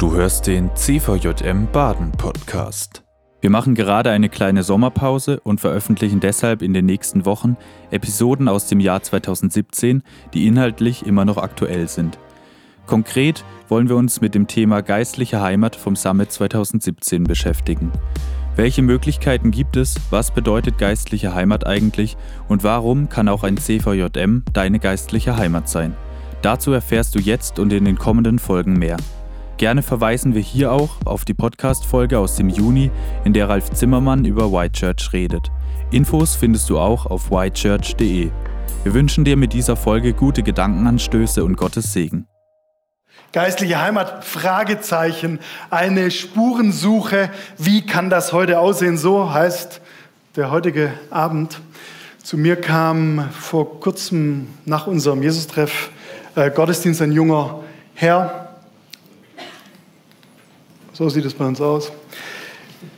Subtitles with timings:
[0.00, 3.02] Du hörst den CVJM Baden Podcast.
[3.42, 7.58] Wir machen gerade eine kleine Sommerpause und veröffentlichen deshalb in den nächsten Wochen
[7.90, 10.02] Episoden aus dem Jahr 2017,
[10.32, 12.18] die inhaltlich immer noch aktuell sind.
[12.86, 17.92] Konkret wollen wir uns mit dem Thema geistliche Heimat vom Summit 2017 beschäftigen.
[18.56, 19.96] Welche Möglichkeiten gibt es?
[20.08, 22.16] Was bedeutet geistliche Heimat eigentlich?
[22.48, 25.94] Und warum kann auch ein CVJM deine geistliche Heimat sein?
[26.40, 28.96] Dazu erfährst du jetzt und in den kommenden Folgen mehr.
[29.60, 32.90] Gerne verweisen wir hier auch auf die Podcast-Folge aus dem Juni,
[33.26, 35.52] in der Ralf Zimmermann über White Church redet.
[35.90, 38.30] Infos findest du auch auf whitechurch.de.
[38.84, 42.26] Wir wünschen dir mit dieser Folge gute Gedankenanstöße und Gottes Segen.
[43.34, 47.28] Geistliche Heimat, Fragezeichen, eine Spurensuche.
[47.58, 48.96] Wie kann das heute aussehen?
[48.96, 49.82] So heißt
[50.36, 51.60] der heutige Abend.
[52.22, 55.90] Zu mir kam vor kurzem nach unserem Jesus-Treff
[56.34, 57.60] äh, Gottesdienst ein junger
[57.92, 58.49] Herr.
[60.92, 61.92] So sieht es bei uns aus.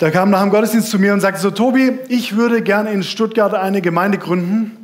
[0.01, 3.03] Der kam nach dem Gottesdienst zu mir und sagte so, Tobi, ich würde gerne in
[3.03, 4.77] Stuttgart eine Gemeinde gründen.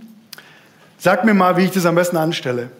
[0.98, 2.70] Sag mir mal, wie ich das am besten anstelle.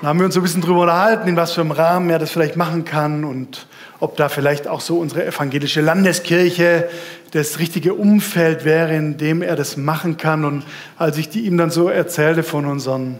[0.00, 2.18] Dann haben wir uns so ein bisschen drüber unterhalten, in was für einem Rahmen er
[2.18, 3.66] das vielleicht machen kann und
[4.00, 6.88] ob da vielleicht auch so unsere evangelische Landeskirche
[7.32, 10.44] das richtige Umfeld wäre, in dem er das machen kann.
[10.44, 10.64] Und
[10.96, 13.18] als ich die ihm dann so erzählte von unseren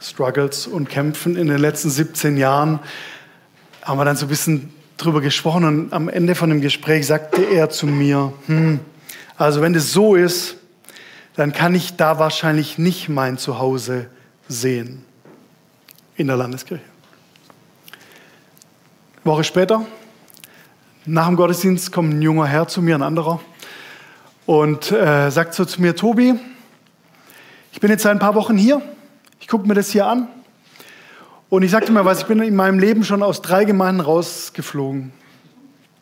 [0.00, 2.80] Struggles und Kämpfen in den letzten 17 Jahren,
[3.88, 7.42] haben wir dann so ein bisschen drüber gesprochen und am Ende von dem Gespräch sagte
[7.42, 8.80] er zu mir, hm,
[9.38, 10.56] also wenn das so ist,
[11.36, 14.08] dann kann ich da wahrscheinlich nicht mein Zuhause
[14.46, 15.06] sehen
[16.16, 16.84] in der Landeskirche.
[19.24, 19.86] Eine Woche später,
[21.06, 23.40] nach dem Gottesdienst, kommt ein junger Herr zu mir, ein anderer,
[24.44, 26.34] und äh, sagt so zu mir, Tobi,
[27.72, 28.82] ich bin jetzt seit ein paar Wochen hier,
[29.40, 30.28] ich gucke mir das hier an
[31.50, 35.12] und ich sagte mir was, ich bin in meinem Leben schon aus drei Gemeinden rausgeflogen.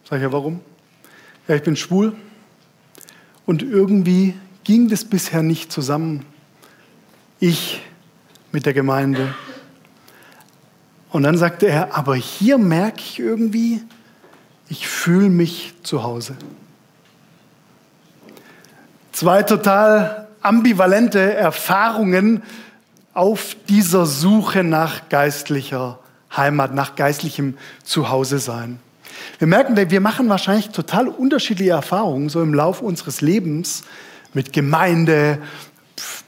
[0.08, 0.60] Sag ich ja, warum?
[1.48, 2.14] Ja, ich bin schwul
[3.44, 6.24] und irgendwie ging das bisher nicht zusammen.
[7.38, 7.82] Ich
[8.52, 9.34] mit der Gemeinde
[11.10, 13.82] und dann sagte er, aber hier merke ich irgendwie,
[14.68, 16.36] ich fühle mich zu Hause.
[19.12, 22.42] Zwei total ambivalente Erfahrungen
[23.16, 25.98] auf dieser Suche nach geistlicher
[26.36, 28.78] Heimat, nach geistlichem Zuhause sein.
[29.38, 33.84] Wir merken, wir machen wahrscheinlich total unterschiedliche Erfahrungen so im Laufe unseres Lebens
[34.34, 35.38] mit Gemeinde,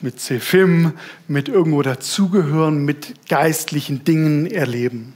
[0.00, 0.94] mit Zephim,
[1.26, 5.14] mit irgendwo dazugehören, mit geistlichen Dingen erleben.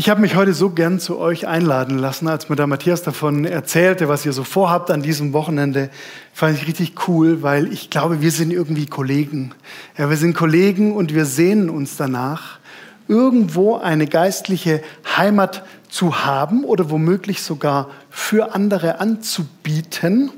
[0.00, 3.44] Ich habe mich heute so gern zu euch einladen lassen, als mir der Matthias davon
[3.44, 5.90] erzählte, was ihr so vorhabt an diesem Wochenende.
[6.32, 9.52] Fand ich richtig cool, weil ich glaube, wir sind irgendwie Kollegen.
[9.98, 12.60] Ja, wir sind Kollegen und wir sehnen uns danach,
[13.08, 14.80] irgendwo eine geistliche
[15.18, 20.30] Heimat zu haben oder womöglich sogar für andere anzubieten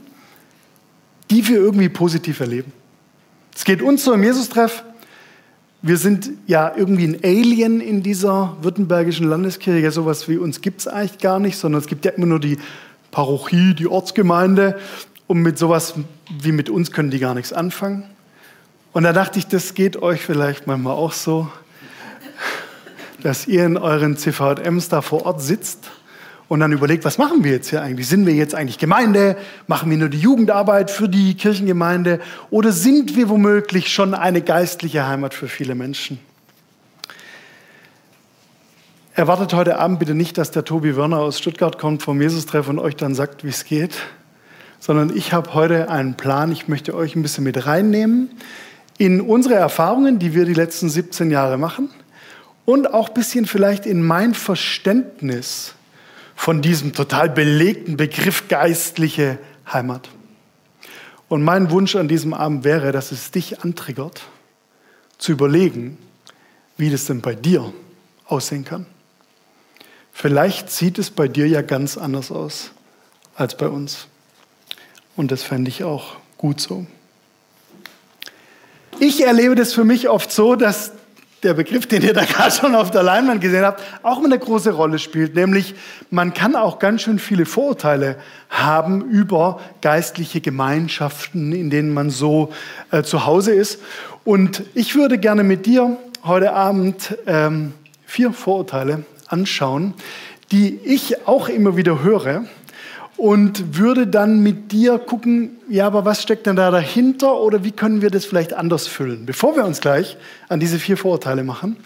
[1.30, 2.72] die wir irgendwie positiv erleben.
[3.54, 4.82] Es geht uns so im Jesus-Treff.
[5.84, 9.91] Wir sind ja irgendwie ein Alien in dieser württembergischen Landeskirche.
[9.91, 12.59] Sowas wie uns gibt es eigentlich gar nicht, sondern es gibt ja immer nur die
[13.10, 14.78] Parochie, die Ortsgemeinde.
[15.26, 15.94] Und mit sowas
[16.41, 18.04] wie mit uns können die gar nichts anfangen.
[18.92, 21.50] Und da dachte ich, das geht euch vielleicht manchmal auch so,
[23.25, 25.91] dass ihr in euren CVMs da vor Ort sitzt
[26.48, 28.08] und dann überlegt, was machen wir jetzt hier eigentlich?
[28.08, 29.36] Sind wir jetzt eigentlich Gemeinde?
[29.66, 32.20] Machen wir nur die Jugendarbeit für die Kirchengemeinde?
[32.50, 36.19] Oder sind wir womöglich schon eine geistliche Heimat für viele Menschen?
[39.14, 42.78] Erwartet heute Abend bitte nicht, dass der Tobi Werner aus Stuttgart kommt vom Jesus-Treff und
[42.78, 43.94] euch dann sagt, wie es geht,
[44.80, 46.50] sondern ich habe heute einen Plan.
[46.50, 48.30] Ich möchte euch ein bisschen mit reinnehmen
[48.97, 51.91] in unsere Erfahrungen, die wir die letzten 17 Jahre machen
[52.64, 55.74] und auch ein bisschen vielleicht in mein Verständnis
[56.42, 59.38] von diesem total belegten Begriff geistliche
[59.72, 60.08] Heimat.
[61.28, 64.22] Und mein Wunsch an diesem Abend wäre, dass es dich antriggert,
[65.19, 65.98] zu überlegen,
[66.76, 67.72] wie das denn bei dir
[68.26, 68.86] aussehen kann.
[70.12, 72.72] Vielleicht sieht es bei dir ja ganz anders aus
[73.36, 74.09] als bei uns.
[75.15, 76.89] Und das fände ich auch gut so.
[78.98, 80.91] Ich erlebe das für mich oft so, dass
[81.42, 84.72] der Begriff, den ihr da gerade schon auf der Leinwand gesehen habt, auch eine große
[84.72, 85.34] Rolle spielt.
[85.34, 85.74] Nämlich,
[86.10, 88.16] man kann auch ganz schön viele Vorurteile
[88.50, 92.53] haben über geistliche Gemeinschaften, in denen man so
[92.91, 93.80] äh, zu Hause ist.
[94.24, 97.72] Und ich würde gerne mit dir heute Abend ähm,
[98.06, 99.94] vier Vorurteile anschauen,
[100.53, 102.44] die ich auch immer wieder höre
[103.16, 107.72] und würde dann mit dir gucken, ja, aber was steckt denn da dahinter oder wie
[107.72, 109.26] können wir das vielleicht anders füllen?
[109.26, 110.16] Bevor wir uns gleich
[110.48, 111.76] an diese vier Vorurteile machen,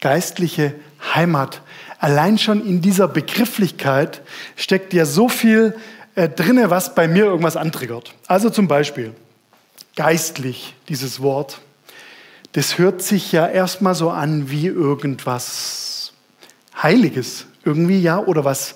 [0.00, 0.74] geistliche
[1.14, 1.62] Heimat.
[1.98, 4.22] Allein schon in dieser Begrifflichkeit
[4.56, 5.74] steckt ja so viel
[6.14, 8.14] äh, drinne, was bei mir irgendwas antriggert.
[8.26, 9.14] Also zum Beispiel
[9.96, 11.60] geistlich, dieses Wort.
[12.52, 16.12] Das hört sich ja erstmal so an wie irgendwas
[16.82, 18.74] Heiliges, irgendwie ja, oder was,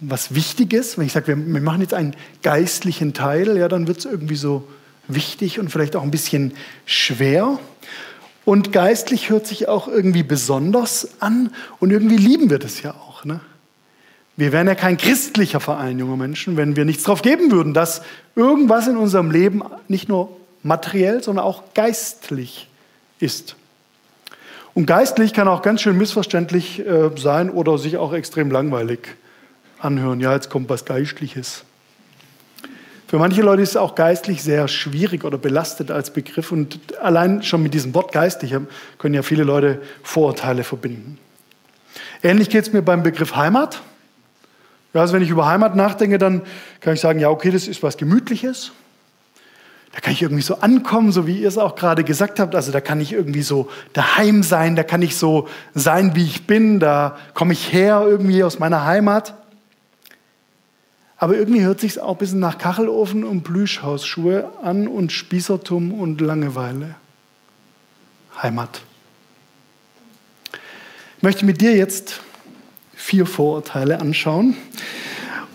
[0.00, 0.98] was Wichtiges.
[0.98, 4.36] Wenn ich sage, wir, wir machen jetzt einen geistlichen Teil, ja, dann wird es irgendwie
[4.36, 4.66] so
[5.08, 6.52] wichtig und vielleicht auch ein bisschen
[6.86, 7.58] schwer.
[8.44, 11.50] Und geistlich hört sich auch irgendwie besonders an
[11.80, 13.24] und irgendwie lieben wir das ja auch.
[13.24, 13.40] Ne?
[14.36, 18.02] Wir wären ja kein christlicher Verein, junge Menschen, wenn wir nichts darauf geben würden, dass
[18.36, 22.68] irgendwas in unserem Leben nicht nur materiell, sondern auch geistlich
[23.18, 23.56] ist.
[24.74, 29.16] Und geistlich kann auch ganz schön missverständlich äh, sein oder sich auch extrem langweilig
[29.84, 30.20] anhören.
[30.20, 31.64] Ja, jetzt kommt was Geistliches.
[33.06, 36.50] Für manche Leute ist es auch geistlich sehr schwierig oder belastet als Begriff.
[36.50, 38.54] Und allein schon mit diesem Wort geistlich
[38.98, 41.18] können ja viele Leute Vorurteile verbinden.
[42.22, 43.82] Ähnlich geht es mir beim Begriff Heimat.
[44.94, 46.42] Ja, also wenn ich über Heimat nachdenke, dann
[46.80, 48.72] kann ich sagen, ja, okay, das ist was Gemütliches.
[49.92, 52.56] Da kann ich irgendwie so ankommen, so wie ihr es auch gerade gesagt habt.
[52.56, 56.48] Also da kann ich irgendwie so daheim sein, da kann ich so sein, wie ich
[56.48, 59.34] bin, da komme ich her irgendwie aus meiner Heimat.
[61.24, 66.20] Aber irgendwie hört sich auch ein bisschen nach Kachelofen und Plüschhausschuhe an und Spießertum und
[66.20, 66.96] Langeweile.
[68.42, 68.82] Heimat.
[71.16, 72.20] Ich möchte mit dir jetzt
[72.94, 74.54] vier Vorurteile anschauen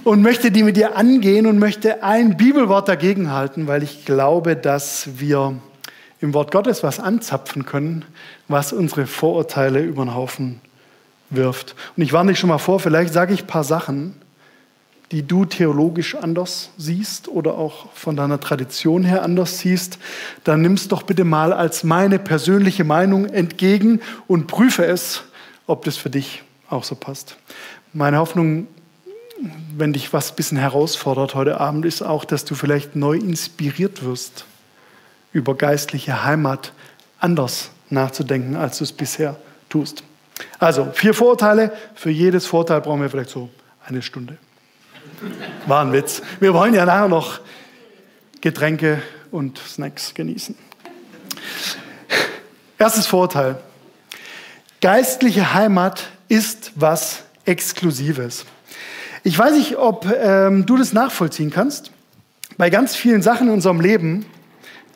[0.04, 4.56] und möchte die mit dir angehen und möchte ein Bibelwort dagegen halten, weil ich glaube,
[4.56, 5.60] dass wir
[6.20, 8.06] im Wort Gottes was anzapfen können,
[8.48, 10.62] was unsere Vorurteile über den Haufen
[11.30, 11.76] wirft.
[11.96, 14.16] Und ich warne dich schon mal vor, vielleicht sage ich ein paar Sachen,
[15.12, 19.98] die du theologisch anders siehst oder auch von deiner Tradition her anders siehst,
[20.44, 25.24] dann nimm es doch bitte mal als meine persönliche Meinung entgegen und prüfe es,
[25.66, 27.38] ob das für dich auch so passt.
[27.92, 28.68] Meine Hoffnung,
[29.76, 34.04] wenn dich was ein bisschen herausfordert heute Abend, ist auch, dass du vielleicht neu inspiriert
[34.04, 34.46] wirst,
[35.34, 36.72] über geistliche Heimat
[37.20, 39.38] anders nachzudenken, als du es bisher
[39.70, 40.04] tust.
[40.60, 41.72] Also, vier Vorurteile.
[41.96, 43.50] Für jedes Vorteil brauchen wir vielleicht so
[43.86, 44.38] eine Stunde.
[45.68, 46.22] War ein Witz.
[46.40, 47.40] Wir wollen ja nachher noch
[48.42, 49.02] Getränke
[49.32, 50.56] und Snacks genießen.
[52.78, 53.60] Erstes Vorteil.
[54.82, 58.46] Geistliche Heimat ist was Exklusives.
[59.24, 61.92] Ich weiß nicht, ob ähm, du das nachvollziehen kannst.
[62.58, 64.26] Bei ganz vielen Sachen in unserem Leben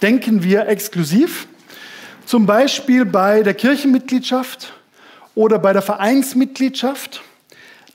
[0.02, 1.48] denken wir exklusiv.
[2.26, 4.74] Zum Beispiel bei der Kirchenmitgliedschaft
[5.36, 7.22] oder bei der Vereinsmitgliedschaft.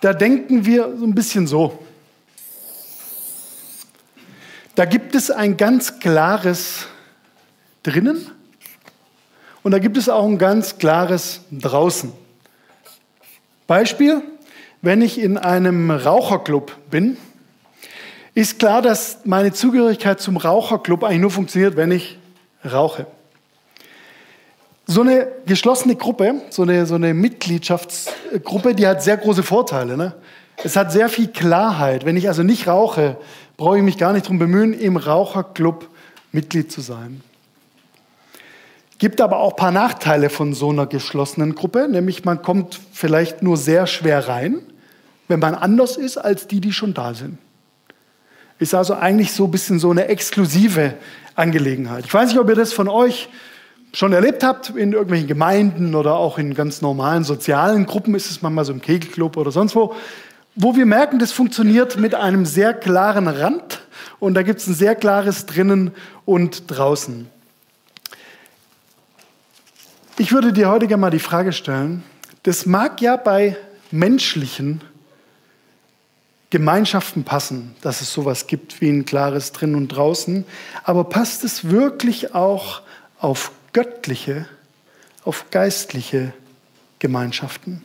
[0.00, 1.82] Da denken wir so ein bisschen so.
[4.78, 6.86] Da gibt es ein ganz klares
[7.82, 8.30] drinnen
[9.64, 12.12] und da gibt es auch ein ganz klares draußen.
[13.66, 14.22] Beispiel,
[14.80, 17.16] wenn ich in einem Raucherclub bin,
[18.34, 22.16] ist klar, dass meine Zugehörigkeit zum Raucherclub eigentlich nur funktioniert, wenn ich
[22.64, 23.08] rauche.
[24.86, 29.96] So eine geschlossene Gruppe, so eine, so eine Mitgliedschaftsgruppe, die hat sehr große Vorteile.
[29.96, 30.14] Ne?
[30.64, 32.04] Es hat sehr viel Klarheit.
[32.04, 33.16] Wenn ich also nicht rauche,
[33.56, 35.88] brauche ich mich gar nicht darum bemühen, im Raucherclub
[36.32, 37.20] Mitglied zu sein.
[38.98, 43.42] Gibt aber auch ein paar Nachteile von so einer geschlossenen Gruppe, nämlich man kommt vielleicht
[43.42, 44.58] nur sehr schwer rein,
[45.28, 47.38] wenn man anders ist als die, die schon da sind.
[48.58, 50.94] Ist also eigentlich so ein bisschen so eine exklusive
[51.36, 52.06] Angelegenheit.
[52.06, 53.28] Ich weiß nicht, ob ihr das von euch
[53.92, 58.42] schon erlebt habt, in irgendwelchen Gemeinden oder auch in ganz normalen sozialen Gruppen, ist es
[58.42, 59.94] manchmal so im Kegelclub oder sonst wo
[60.60, 63.80] wo wir merken, das funktioniert mit einem sehr klaren Rand
[64.18, 65.92] und da gibt es ein sehr klares drinnen
[66.24, 67.28] und draußen.
[70.18, 72.02] Ich würde dir heute gerne mal die Frage stellen,
[72.42, 73.56] das mag ja bei
[73.92, 74.80] menschlichen
[76.50, 80.44] Gemeinschaften passen, dass es sowas gibt wie ein klares drinnen und draußen,
[80.82, 82.82] aber passt es wirklich auch
[83.20, 84.48] auf göttliche,
[85.22, 86.32] auf geistliche
[86.98, 87.84] Gemeinschaften?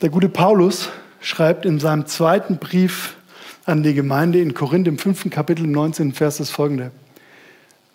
[0.00, 0.88] Der gute Paulus
[1.20, 3.16] schreibt in seinem zweiten Brief
[3.66, 6.14] an die Gemeinde in Korinth im fünften Kapitel im 19.
[6.14, 6.90] Vers das folgende.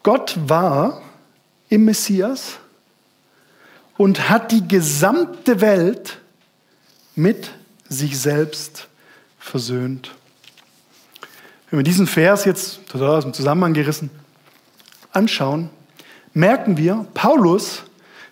[0.03, 1.01] Gott war
[1.67, 2.59] im Messias
[3.97, 6.19] und hat die gesamte Welt
[7.15, 7.49] mit
[7.89, 8.87] sich selbst
[9.39, 10.11] versöhnt.
[11.71, 14.11] Wenn wir diesen Vers jetzt total aus dem Zusammenhang gerissen
[15.11, 15.71] anschauen,
[16.35, 17.81] merken wir, Paulus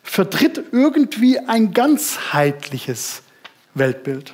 [0.03, 3.23] vertritt irgendwie ein ganzheitliches
[3.75, 4.33] Weltbild.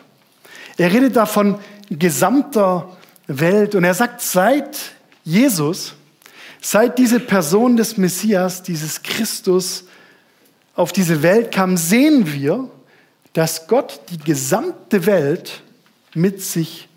[0.78, 4.78] Er redet da von gesamter Welt und er sagt, seit
[5.24, 5.94] Jesus,
[6.62, 9.86] seit diese Person des Messias, dieses Christus
[10.76, 12.70] auf diese Welt kam, sehen wir,
[13.34, 15.62] dass Gott die gesamte Welt
[16.14, 16.88] mit sich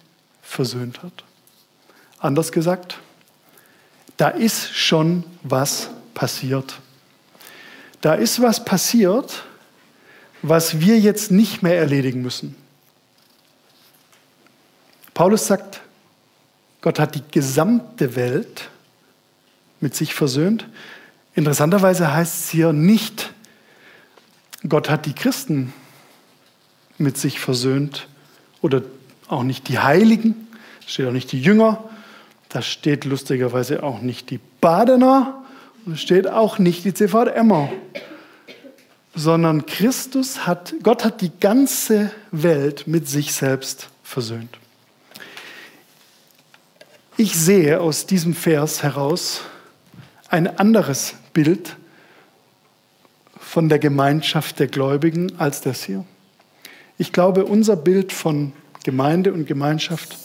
[0.41, 1.25] versöhnt hat.
[2.19, 2.99] Anders gesagt,
[4.17, 6.79] da ist schon was passiert.
[8.01, 9.45] Da ist was passiert,
[10.43, 12.57] was wir jetzt nicht mehr erledigen müssen.
[15.15, 15.81] Paulus sagt,
[16.81, 18.69] Gott hat die gesamte Welt
[19.81, 20.67] mit sich versöhnt.
[21.35, 23.33] Interessanterweise heißt es hier nicht,
[24.69, 25.73] Gott hat die Christen
[26.99, 28.09] mit sich versöhnt
[28.61, 28.83] oder
[29.29, 30.49] auch nicht die Heiligen,
[30.87, 31.83] steht auch nicht die Jünger,
[32.49, 35.43] da steht lustigerweise auch nicht die Badener
[35.87, 37.71] und steht auch nicht die CVMer,
[39.15, 44.59] sondern Christus hat, Gott hat die ganze Welt mit sich selbst versöhnt.
[47.17, 49.43] Ich sehe aus diesem Vers heraus
[50.29, 51.77] ein anderes Bild
[53.39, 56.05] von der Gemeinschaft der Gläubigen als das hier.
[56.97, 58.53] Ich glaube, unser Bild von
[58.83, 60.17] Gemeinde und Gemeinschaft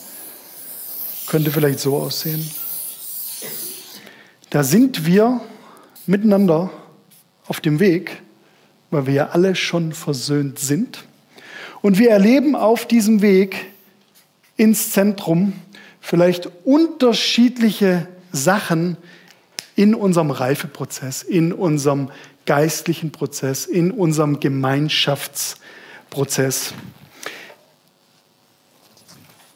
[1.27, 2.50] könnte vielleicht so aussehen.
[4.50, 5.41] Da sind wir
[6.06, 6.72] miteinander
[7.48, 8.22] auf dem Weg,
[8.91, 11.06] weil wir ja alle schon versöhnt sind.
[11.82, 13.67] Und wir erleben auf diesem Weg
[14.56, 15.51] ins Zentrum
[16.01, 18.96] vielleicht unterschiedliche Sachen
[19.75, 22.10] in unserem Reifeprozess, in unserem
[22.46, 26.74] geistlichen Prozess, in unserem Gemeinschaftsprozess.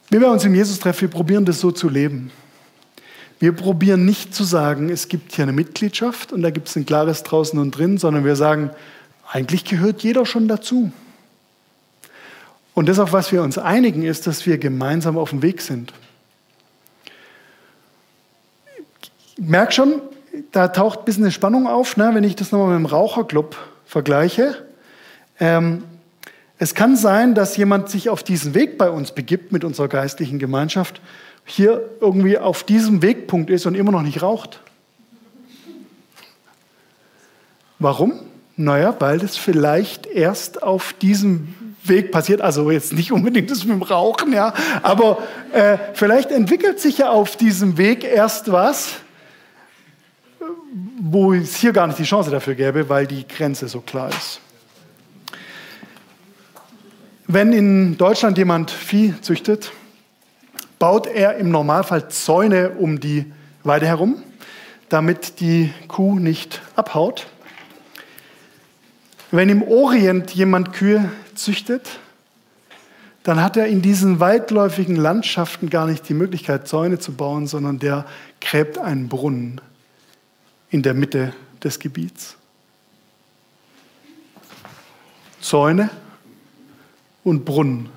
[0.09, 2.31] Wir bei uns im Jesus-Treff, wir probieren das so zu leben.
[3.39, 6.85] Wir probieren nicht zu sagen, es gibt hier eine Mitgliedschaft und da gibt es ein
[6.85, 8.69] klares draußen und drin, sondern wir sagen,
[9.31, 10.91] eigentlich gehört jeder schon dazu.
[12.73, 15.93] Und das, auf was wir uns einigen, ist, dass wir gemeinsam auf dem Weg sind.
[19.37, 20.01] Ich merke schon,
[20.51, 23.57] da taucht ein bisschen eine Spannung auf, ne, wenn ich das nochmal mit dem Raucherclub
[23.85, 24.65] vergleiche.
[25.39, 25.83] Ähm,
[26.57, 30.39] es kann sein, dass jemand sich auf diesen Weg bei uns begibt mit unserer geistlichen
[30.39, 31.01] Gemeinschaft,
[31.45, 34.59] hier irgendwie auf diesem Wegpunkt ist und immer noch nicht raucht.
[37.79, 38.30] Warum?
[38.63, 43.75] Naja, weil das vielleicht erst auf diesem Weg passiert, also jetzt nicht unbedingt das mit
[43.75, 44.53] dem Rauchen, ja,
[44.83, 45.17] aber
[45.51, 48.97] äh, vielleicht entwickelt sich ja auf diesem Weg erst was,
[50.99, 54.39] wo es hier gar nicht die Chance dafür gäbe, weil die Grenze so klar ist.
[57.25, 59.71] Wenn in Deutschland jemand Vieh züchtet,
[60.77, 63.25] baut er im Normalfall Zäune um die
[63.63, 64.21] Weide herum,
[64.89, 67.25] damit die Kuh nicht abhaut.
[69.31, 71.99] Wenn im Orient jemand Kühe züchtet,
[73.23, 77.79] dann hat er in diesen weitläufigen Landschaften gar nicht die Möglichkeit, Zäune zu bauen, sondern
[77.79, 78.05] der
[78.41, 79.61] gräbt einen Brunnen
[80.69, 81.33] in der Mitte
[81.63, 82.35] des Gebiets.
[85.39, 85.89] Zäune
[87.23, 87.89] und Brunnen.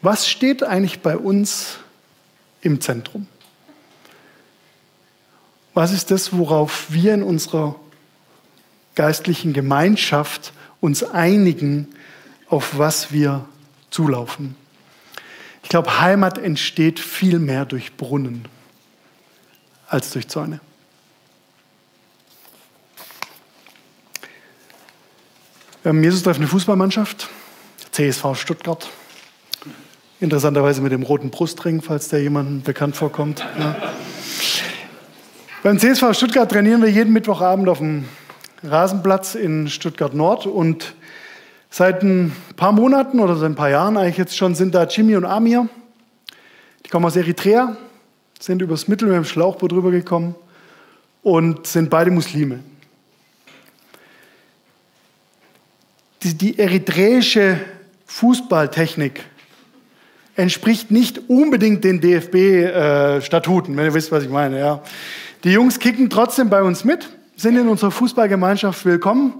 [0.00, 1.78] Was steht eigentlich bei uns
[2.62, 3.26] im Zentrum?
[5.74, 7.74] Was ist das, worauf wir in unserer
[8.98, 11.86] geistlichen Gemeinschaft uns einigen,
[12.48, 13.44] auf was wir
[13.90, 14.56] zulaufen?
[15.62, 18.46] Ich glaube, Heimat entsteht viel mehr durch Brunnen
[19.86, 20.58] als durch Zäune.
[25.84, 27.28] Wir haben Jesus eine Fußballmannschaft,
[27.92, 28.90] CSV Stuttgart.
[30.18, 33.46] Interessanterweise mit dem roten Brustring, falls der jemandem bekannt vorkommt.
[33.60, 33.76] Ja.
[35.62, 38.04] Beim CSV Stuttgart trainieren wir jeden Mittwochabend auf dem
[38.62, 40.94] Rasenplatz in Stuttgart Nord und
[41.70, 45.16] seit ein paar Monaten oder seit ein paar Jahren eigentlich jetzt schon sind da Jimmy
[45.16, 45.68] und Amir.
[46.84, 47.76] Die kommen aus Eritrea,
[48.40, 50.34] sind übers Mittel mit dem Schlauchboot rübergekommen
[51.22, 52.60] und sind beide Muslime.
[56.22, 57.60] die, die eritreische
[58.06, 59.24] Fußballtechnik
[60.36, 64.58] entspricht nicht unbedingt den DFB-Statuten, wenn ihr wisst, was ich meine.
[64.58, 64.82] Ja.
[65.44, 69.32] Die Jungs kicken trotzdem bei uns mit, sind in unserer Fußballgemeinschaft willkommen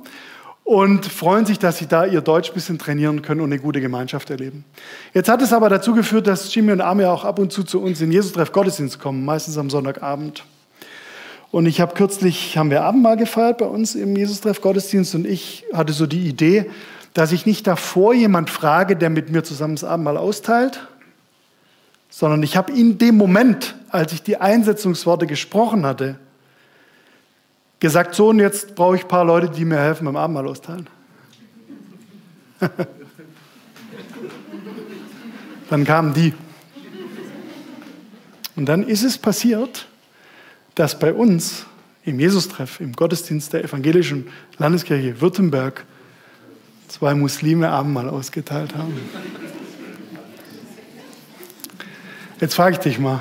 [0.62, 3.80] und freuen sich, dass sie da ihr Deutsch ein bisschen trainieren können und eine gute
[3.80, 4.64] Gemeinschaft erleben.
[5.14, 7.82] Jetzt hat es aber dazu geführt, dass Jimmy und Amir auch ab und zu zu
[7.82, 10.44] uns in Jesus-Treff Gottesdienst kommen, meistens am Sonntagabend.
[11.50, 15.64] Und ich habe kürzlich, haben wir Abendmahl gefeiert bei uns im Jesus-Treff Gottesdienst und ich
[15.72, 16.70] hatte so die Idee,
[17.14, 20.86] dass ich nicht davor jemand frage, der mit mir zusammen das Abendmahl austeilt,
[22.10, 26.20] sondern ich habe in dem Moment, als ich die Einsetzungsworte gesprochen hatte,
[27.80, 30.86] gesagt, so und jetzt brauche ich ein paar Leute, die mir helfen beim Abendmahl austeilen.
[35.70, 36.34] dann kamen die.
[38.56, 39.86] Und dann ist es passiert,
[40.74, 41.66] dass bei uns
[42.04, 45.84] im Jesus-Treff, im Gottesdienst der evangelischen Landeskirche Württemberg
[46.88, 48.98] zwei Muslime Abendmahl ausgeteilt haben.
[52.40, 53.20] Jetzt frage ich dich mal,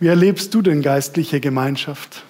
[0.00, 2.24] wie erlebst du denn geistliche Gemeinschaft?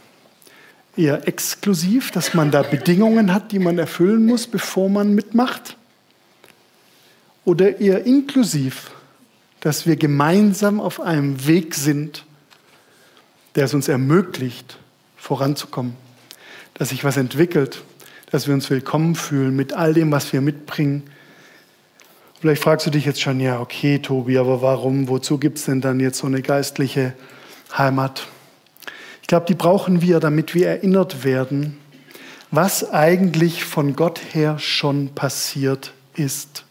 [0.97, 5.77] Eher exklusiv, dass man da Bedingungen hat, die man erfüllen muss, bevor man mitmacht?
[7.45, 8.91] Oder eher inklusiv,
[9.61, 12.25] dass wir gemeinsam auf einem Weg sind,
[13.55, 14.79] der es uns ermöglicht,
[15.17, 15.95] voranzukommen,
[16.75, 17.83] dass sich was entwickelt,
[18.31, 21.03] dass wir uns willkommen fühlen mit all dem, was wir mitbringen.
[22.41, 25.81] Vielleicht fragst du dich jetzt schon, ja, okay, Tobi, aber warum, wozu gibt es denn
[25.81, 27.15] dann jetzt so eine geistliche
[27.77, 28.27] Heimat?
[29.23, 31.79] Ich glaube, die brauchen wir, damit wir erinnert werden,
[32.51, 36.65] was eigentlich von Gott her schon passiert ist.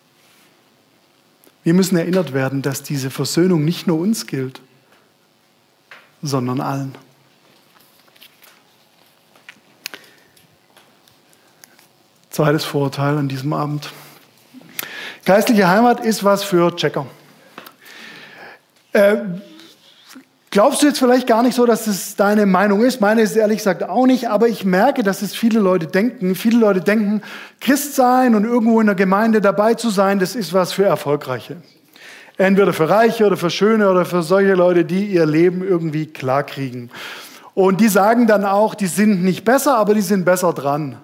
[1.63, 4.61] Wir müssen erinnert werden, dass diese Versöhnung nicht nur uns gilt,
[6.21, 6.95] sondern allen.
[12.29, 13.91] Zweites Vorurteil an diesem Abend.
[15.25, 17.05] Geistliche Heimat ist was für Checker.
[18.93, 19.17] Äh,
[20.51, 23.01] glaubst du jetzt vielleicht gar nicht so, dass es deine Meinung ist?
[23.01, 26.35] Meine ist ehrlich gesagt auch nicht, aber ich merke, dass es viele Leute denken.
[26.35, 27.21] Viele Leute denken,
[27.61, 31.57] Christ sein und irgendwo in der Gemeinde dabei zu sein, das ist was für Erfolgreiche.
[32.37, 36.91] Entweder für Reiche oder für Schöne oder für solche Leute, die ihr Leben irgendwie klarkriegen.
[37.55, 40.97] Und die sagen dann auch, die sind nicht besser, aber die sind besser dran.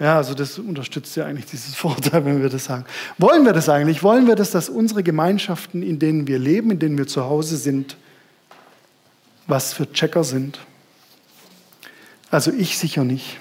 [0.00, 2.86] Ja, also das unterstützt ja eigentlich dieses Vorteil, wenn wir das sagen.
[3.18, 4.02] Wollen wir das eigentlich?
[4.02, 7.58] Wollen wir das, dass unsere Gemeinschaften, in denen wir leben, in denen wir zu Hause
[7.58, 7.96] sind,
[9.46, 10.58] was für Checker sind?
[12.30, 13.38] Also ich sicher nicht.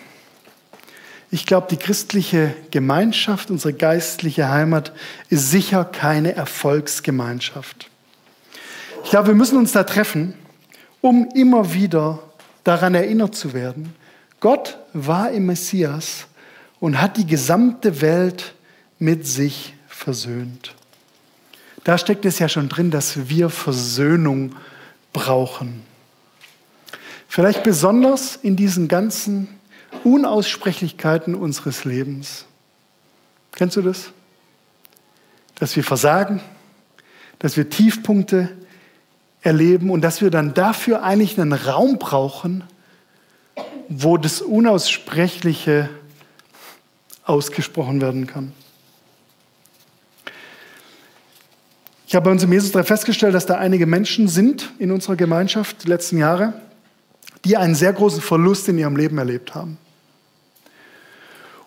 [1.34, 4.92] Ich glaube, die christliche Gemeinschaft, unsere geistliche Heimat,
[5.30, 7.90] ist sicher keine Erfolgsgemeinschaft.
[9.06, 10.34] Ich glaube, wir müssen uns da treffen,
[11.00, 12.20] um immer wieder
[12.64, 13.96] daran erinnert zu werden,
[14.42, 16.28] Gott war im Messias
[16.80, 18.54] und hat die gesamte Welt
[19.00, 20.76] mit sich versöhnt.
[21.84, 24.56] Da steckt es ja schon drin, dass wir Versöhnung
[25.14, 25.84] brauchen.
[27.32, 29.48] Vielleicht besonders in diesen ganzen
[30.04, 32.44] Unaussprechlichkeiten unseres Lebens.
[33.54, 34.12] Kennst du das?
[35.56, 36.42] Dass wir versagen,
[37.40, 38.50] dass wir Tiefpunkte
[39.42, 42.66] erleben und dass wir dann dafür eigentlich einen Raum brauchen,
[43.88, 45.90] wo das Unaussprechliche
[47.24, 48.52] ausgesprochen werden kann.
[52.08, 55.86] Ich habe bei uns im Jesus festgestellt, dass da einige Menschen sind in unserer Gemeinschaft
[55.86, 56.62] die letzten Jahre,
[57.46, 59.78] die einen sehr großen Verlust in ihrem Leben erlebt haben.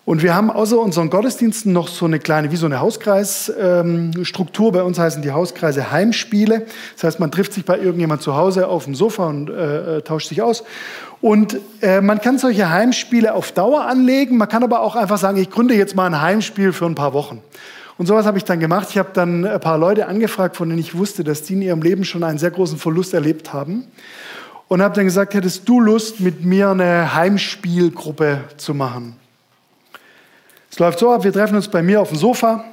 [0.05, 4.71] Und wir haben außer unseren Gottesdiensten noch so eine kleine, wie so eine Hauskreisstruktur.
[4.71, 6.67] bei uns heißen die Hauskreise Heimspiele.
[6.93, 10.01] Das heißt, man trifft sich bei irgendjemand zu Hause auf dem Sofa und äh, äh,
[10.03, 10.63] tauscht sich aus.
[11.21, 14.37] Und äh, man kann solche Heimspiele auf Dauer anlegen.
[14.37, 17.13] Man kann aber auch einfach sagen, ich gründe jetzt mal ein Heimspiel für ein paar
[17.13, 17.41] Wochen.
[17.97, 18.89] Und sowas habe ich dann gemacht.
[18.91, 21.81] Ich habe dann ein paar Leute angefragt, von denen ich wusste, dass die in ihrem
[21.81, 23.87] Leben schon einen sehr großen Verlust erlebt haben.
[24.67, 29.15] Und habe dann gesagt, hättest du Lust, mit mir eine Heimspielgruppe zu machen?
[30.71, 32.65] Es läuft so ab, wir treffen uns bei mir auf dem Sofa.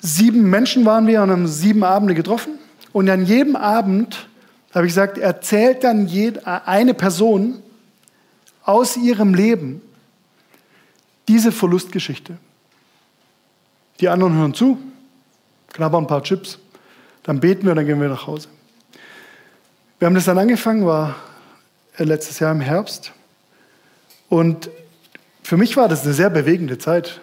[0.00, 2.58] Sieben Menschen waren wir und haben sieben Abende getroffen.
[2.92, 4.28] Und an jedem Abend,
[4.74, 6.08] habe ich gesagt, erzählt dann
[6.44, 7.62] eine Person
[8.62, 9.80] aus ihrem Leben
[11.26, 12.38] diese Verlustgeschichte.
[14.00, 14.78] Die anderen hören zu,
[15.72, 16.58] knabbern ein paar Chips,
[17.22, 18.48] dann beten wir, dann gehen wir nach Hause.
[19.98, 21.16] Wir haben das dann angefangen, war
[21.96, 23.12] letztes Jahr im Herbst.
[24.28, 24.70] Und
[25.42, 27.20] für mich war das eine sehr bewegende Zeit.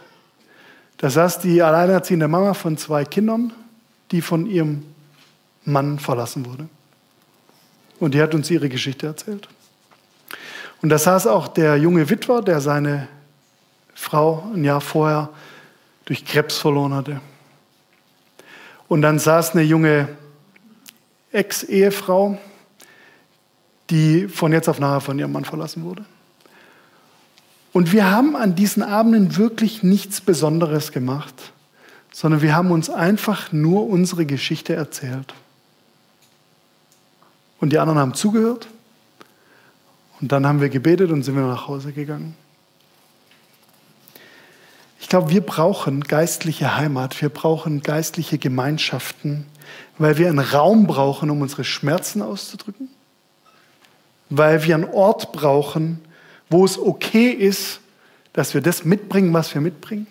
[0.98, 3.54] Da saß die alleinerziehende Mama von zwei Kindern,
[4.12, 4.84] die von ihrem
[5.64, 6.68] Mann verlassen wurde.
[8.02, 9.48] Und die hat uns ihre Geschichte erzählt.
[10.82, 13.08] Und da saß auch der junge Witwer, der seine
[13.94, 15.30] Frau ein Jahr vorher
[16.04, 17.22] durch Krebs verloren hatte.
[18.90, 20.10] Und dann saß eine junge
[21.32, 22.38] Ex-Ehefrau,
[23.90, 26.06] die von jetzt auf nachher von ihrem Mann verlassen wurde.
[27.72, 31.34] Und wir haben an diesen Abenden wirklich nichts Besonderes gemacht,
[32.14, 35.34] sondern wir haben uns einfach nur unsere Geschichte erzählt.
[37.60, 38.68] Und die anderen haben zugehört.
[40.22, 42.36] Und dann haben wir gebetet und sind wir nach Hause gegangen.
[45.02, 49.46] Ich glaube, wir brauchen geistliche Heimat, wir brauchen geistliche Gemeinschaften,
[49.98, 52.90] weil wir einen Raum brauchen, um unsere Schmerzen auszudrücken,
[54.30, 56.02] weil wir einen Ort brauchen,
[56.50, 57.80] wo es okay ist,
[58.34, 60.08] dass wir das mitbringen, was wir mitbringen,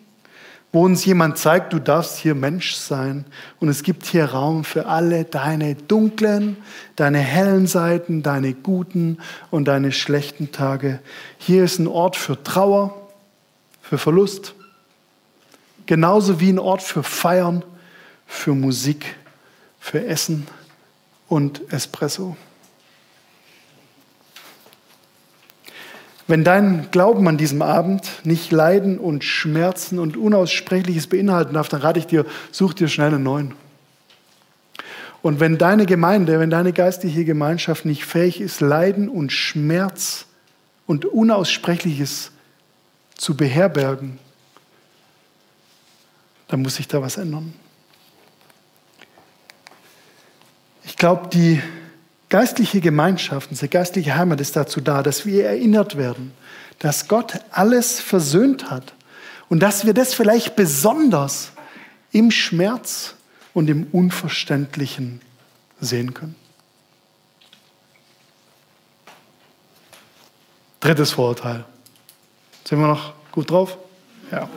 [0.72, 3.26] wo uns jemand zeigt, du darfst hier Mensch sein
[3.60, 6.56] und es gibt hier Raum für alle deine dunklen,
[6.96, 9.18] deine hellen Seiten, deine guten
[9.50, 11.00] und deine schlechten Tage.
[11.38, 13.08] Hier ist ein Ort für Trauer,
[13.82, 14.54] für Verlust,
[15.86, 17.62] genauso wie ein Ort für Feiern,
[18.26, 19.16] für Musik,
[19.78, 20.46] für Essen
[21.28, 22.36] und Espresso.
[26.26, 31.82] Wenn dein Glauben an diesem Abend nicht Leiden und Schmerzen und Unaussprechliches beinhalten darf, dann
[31.82, 33.54] rate ich dir, such dir schnell einen neuen.
[35.20, 40.26] Und wenn deine Gemeinde, wenn deine geistliche Gemeinschaft nicht fähig ist, Leiden und Schmerz
[40.86, 42.30] und Unaussprechliches
[43.16, 44.18] zu beherbergen,
[46.48, 47.54] dann muss sich da was ändern.
[50.84, 51.62] Ich glaube, die
[52.28, 56.32] geistliche Gemeinschaft, unsere geistliche Heimat ist dazu da, dass wir erinnert werden,
[56.78, 58.94] dass Gott alles versöhnt hat
[59.48, 61.52] und dass wir das vielleicht besonders
[62.12, 63.14] im Schmerz
[63.52, 65.20] und im Unverständlichen
[65.80, 66.34] sehen können.
[70.80, 71.64] Drittes Vorurteil.
[72.64, 73.78] Sind wir noch gut drauf?
[74.30, 74.48] Ja.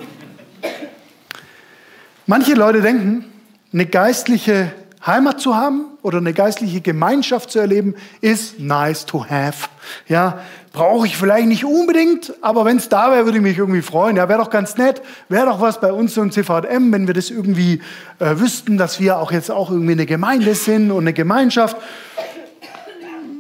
[2.25, 3.25] Manche Leute denken,
[3.71, 4.73] eine geistliche
[5.07, 9.69] Heimat zu haben oder eine geistliche Gemeinschaft zu erleben, ist nice to have.
[10.07, 10.41] Ja,
[10.73, 14.17] brauche ich vielleicht nicht unbedingt, aber wenn es da wäre, würde ich mich irgendwie freuen.
[14.17, 17.31] Ja, wäre doch ganz nett, wäre doch was bei uns im CVM, wenn wir das
[17.31, 17.81] irgendwie
[18.19, 21.77] äh, wüssten, dass wir auch jetzt auch irgendwie eine Gemeinde sind und eine Gemeinschaft.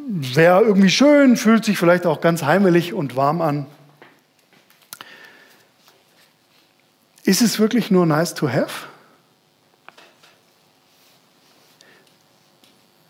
[0.07, 3.65] Wäre irgendwie schön, fühlt sich vielleicht auch ganz heimelig und warm an.
[7.23, 8.87] Ist es wirklich nur nice to have?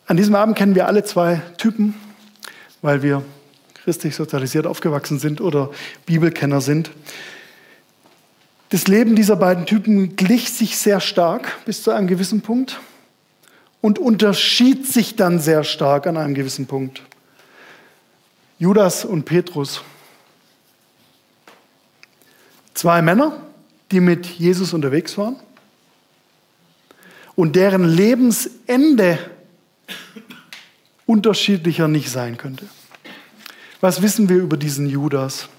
[0.07, 1.93] An diesem Abend kennen wir alle zwei Typen,
[2.81, 3.23] weil wir
[3.83, 5.69] christlich sozialisiert aufgewachsen sind oder
[6.05, 6.91] Bibelkenner sind.
[8.69, 12.79] Das Leben dieser beiden Typen glich sich sehr stark bis zu einem gewissen Punkt
[13.81, 17.01] und unterschied sich dann sehr stark an einem gewissen Punkt.
[18.59, 19.81] Judas und Petrus.
[22.73, 23.41] Zwei Männer,
[23.91, 25.35] die mit Jesus unterwegs waren
[27.35, 29.19] und deren Lebensende
[31.05, 32.67] unterschiedlicher nicht sein könnte.
[33.81, 35.49] Was wissen wir über diesen Judas?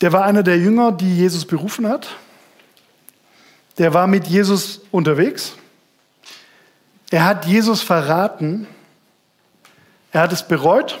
[0.00, 2.08] Der war einer der Jünger, die Jesus berufen hat.
[3.78, 5.54] Der war mit Jesus unterwegs.
[7.10, 8.66] Er hat Jesus verraten.
[10.12, 10.98] Er hat es bereut.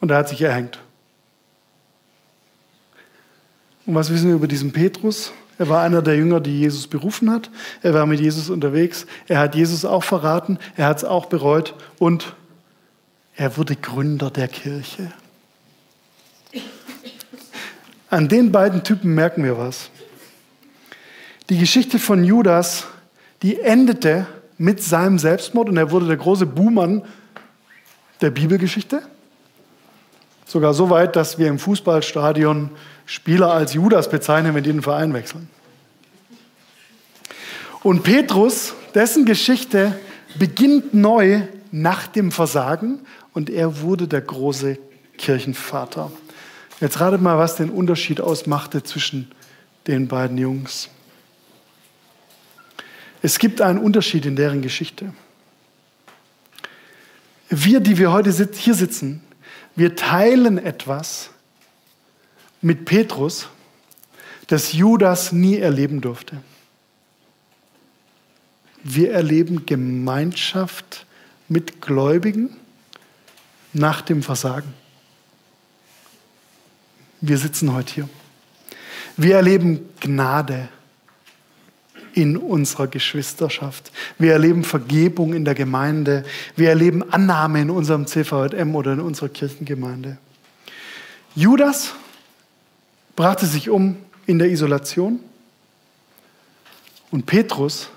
[0.00, 0.78] Und er hat sich erhängt.
[3.86, 5.32] Und was wissen wir über diesen Petrus?
[5.60, 7.50] Er war einer der Jünger, die Jesus berufen hat.
[7.82, 9.04] Er war mit Jesus unterwegs.
[9.28, 10.58] Er hat Jesus auch verraten.
[10.74, 11.74] Er hat es auch bereut.
[11.98, 12.34] Und
[13.36, 15.12] er wurde Gründer der Kirche.
[18.08, 19.90] An den beiden Typen merken wir was.
[21.50, 22.86] Die Geschichte von Judas,
[23.42, 27.02] die endete mit seinem Selbstmord und er wurde der große Buhmann
[28.22, 29.02] der Bibelgeschichte.
[30.46, 32.70] Sogar so weit, dass wir im Fußballstadion
[33.10, 35.48] Spieler als Judas bezeichnen, wenn die den Verein wechseln.
[37.82, 39.98] Und Petrus, dessen Geschichte
[40.38, 41.42] beginnt neu
[41.72, 43.00] nach dem Versagen
[43.32, 44.78] und er wurde der große
[45.18, 46.12] Kirchenvater.
[46.80, 49.28] Jetzt ratet mal, was den Unterschied ausmachte zwischen
[49.88, 50.88] den beiden Jungs.
[53.22, 55.12] Es gibt einen Unterschied in deren Geschichte.
[57.48, 59.20] Wir, die wir heute hier sitzen,
[59.74, 61.30] wir teilen etwas
[62.60, 63.48] mit Petrus,
[64.46, 66.42] das Judas nie erleben durfte.
[68.82, 71.06] Wir erleben Gemeinschaft
[71.48, 72.56] mit Gläubigen
[73.72, 74.72] nach dem Versagen.
[77.20, 78.08] Wir sitzen heute hier.
[79.16, 80.68] Wir erleben Gnade
[82.14, 83.92] in unserer Geschwisterschaft.
[84.18, 86.24] Wir erleben Vergebung in der Gemeinde.
[86.56, 90.18] Wir erleben Annahme in unserem CVM oder in unserer Kirchengemeinde.
[91.34, 91.94] Judas
[93.20, 95.20] brachte sich um in der Isolation.
[97.10, 97.90] Und Petrus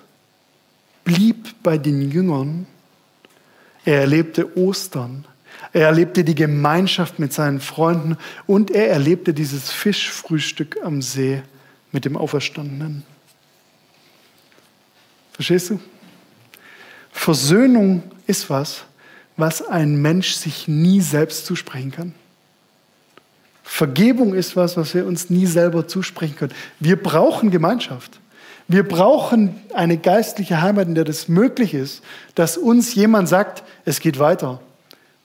[1.05, 2.67] blieb bei den Jüngern.
[3.85, 5.23] Er erlebte Ostern.
[5.71, 11.41] Er erlebte die Gemeinschaft mit seinen Freunden und er erlebte dieses Fischfrühstück am See
[11.93, 13.03] mit dem Auferstandenen.
[15.31, 15.79] Verstehst du?
[17.13, 18.83] Versöhnung ist was,
[19.37, 22.13] was ein Mensch sich nie selbst zusprechen kann.
[23.63, 26.53] Vergebung ist was, was wir uns nie selber zusprechen können.
[26.79, 28.19] Wir brauchen Gemeinschaft.
[28.67, 32.03] Wir brauchen eine geistliche Heimat, in der das möglich ist,
[32.35, 34.61] dass uns jemand sagt, es geht weiter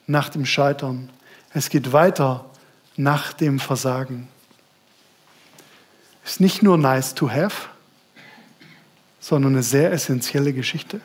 [0.07, 1.11] nach dem Scheitern.
[1.53, 2.45] Es geht weiter
[2.97, 4.29] nach dem Versagen.
[6.25, 7.69] ist nicht nur nice to have,
[9.21, 11.01] sondern eine sehr essentielle Geschichte.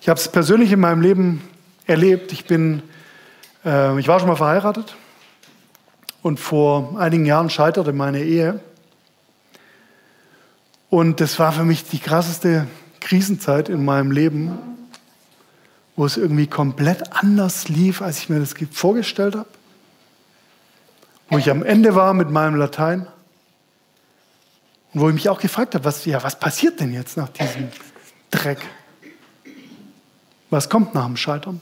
[0.00, 1.42] Ich habe es persönlich in meinem Leben
[1.86, 2.32] erlebt.
[2.32, 2.82] Ich bin,
[3.64, 4.94] äh, ich war schon mal verheiratet
[6.22, 8.60] und vor einigen Jahren scheiterte meine Ehe.
[10.90, 12.66] Und das war für mich die krasseste
[13.00, 14.58] Krisenzeit in meinem Leben,
[15.96, 19.48] wo es irgendwie komplett anders lief, als ich mir das vorgestellt habe.
[21.28, 23.06] Wo ich am Ende war mit meinem Latein
[24.92, 27.68] und wo ich mich auch gefragt habe, was, ja, was passiert denn jetzt nach diesem
[28.30, 28.60] Dreck?
[30.50, 31.60] Was kommt nach dem Scheitern?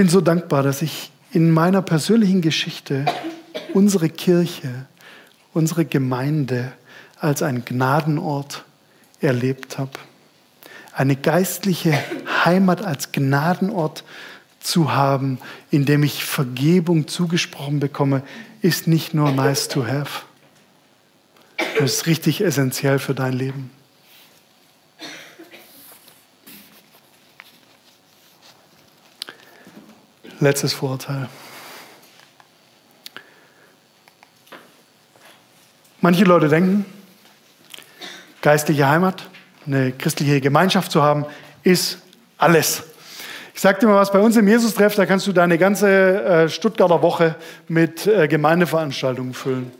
[0.00, 3.04] Bin so dankbar, dass ich in meiner persönlichen Geschichte
[3.74, 4.86] unsere Kirche,
[5.52, 6.72] unsere Gemeinde
[7.18, 8.64] als einen Gnadenort
[9.20, 9.90] erlebt habe.
[10.94, 12.02] Eine geistliche
[12.46, 14.02] Heimat als Gnadenort
[14.60, 15.38] zu haben,
[15.70, 18.22] in dem ich Vergebung zugesprochen bekomme,
[18.62, 20.22] ist nicht nur nice to have.
[21.78, 23.70] Das ist richtig essentiell für dein Leben.
[30.40, 31.28] Letztes Vorurteil.
[36.00, 36.86] Manche Leute denken,
[38.40, 39.28] geistliche Heimat,
[39.66, 41.26] eine christliche Gemeinschaft zu haben,
[41.62, 41.98] ist
[42.38, 42.84] alles.
[43.54, 46.48] Ich sage dir mal was, bei uns im Jesus-Treff, da kannst du deine ganze äh,
[46.48, 47.34] Stuttgarter Woche
[47.68, 49.70] mit äh, Gemeindeveranstaltungen füllen.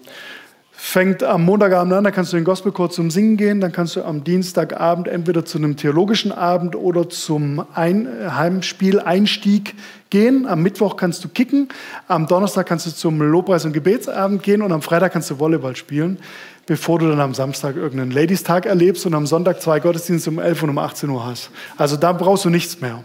[0.83, 4.03] Fängt am Montagabend an, da kannst du den Gospelchor zum Singen gehen, dann kannst du
[4.03, 9.75] am Dienstagabend entweder zu einem theologischen Abend oder zum Ein Heimspiel-Einstieg
[10.09, 10.47] gehen.
[10.47, 11.69] Am Mittwoch kannst du kicken,
[12.09, 15.77] am Donnerstag kannst du zum Lobpreis- und Gebetsabend gehen und am Freitag kannst du Volleyball
[15.77, 16.19] spielen,
[16.67, 20.63] bevor du dann am Samstag irgendeinen Ladies-Tag erlebst und am Sonntag zwei Gottesdienste um 11
[20.63, 21.51] und um 18 Uhr hast.
[21.77, 23.05] Also da brauchst du nichts mehr.